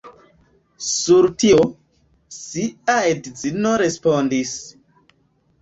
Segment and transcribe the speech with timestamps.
[0.85, 1.59] Sur tio,
[2.37, 4.59] sia edzino respondis.